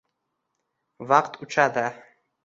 Vaqt 1.11 1.37
uchadi 1.47 1.85